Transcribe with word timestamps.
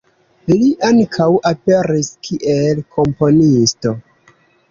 Li 0.51 0.69
ankaŭ 0.87 1.27
aperis 1.49 2.09
kiel 2.27 2.81
komponisto. 2.97 3.93